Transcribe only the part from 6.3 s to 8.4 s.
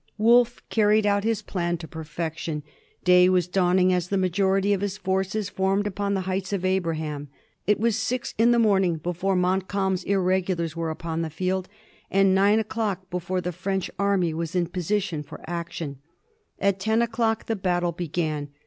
of Abraham. It was six